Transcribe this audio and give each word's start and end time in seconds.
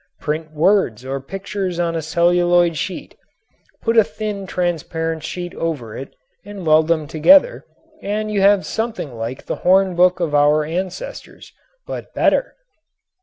Print 0.19 0.51
words 0.51 1.05
or 1.05 1.19
pictures 1.21 1.79
on 1.79 1.95
a 1.95 2.01
celluloid 2.01 2.75
sheet, 2.75 3.13
put 3.83 3.95
a 3.95 4.03
thin 4.03 4.47
transparent 4.47 5.21
sheet 5.21 5.53
over 5.53 5.95
it 5.95 6.11
and 6.43 6.65
weld 6.65 6.87
them 6.87 7.05
together, 7.05 7.67
then 8.01 8.27
you 8.27 8.41
have 8.41 8.65
something 8.65 9.15
like 9.15 9.45
the 9.45 9.57
horn 9.57 9.93
book 9.95 10.19
of 10.19 10.33
our 10.33 10.65
ancestors, 10.65 11.53
but 11.85 12.15
better. 12.15 12.55